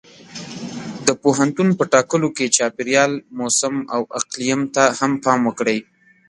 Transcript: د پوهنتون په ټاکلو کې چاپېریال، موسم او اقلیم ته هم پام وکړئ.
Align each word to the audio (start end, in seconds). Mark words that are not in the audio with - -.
د 1.07 1.09
پوهنتون 1.23 1.67
په 1.79 1.83
ټاکلو 1.93 2.29
کې 2.37 2.53
چاپېریال، 2.57 3.11
موسم 3.39 3.75
او 3.95 4.01
اقلیم 4.19 4.61
ته 4.75 4.83
هم 4.99 5.11
پام 5.23 5.39
وکړئ. 5.45 5.79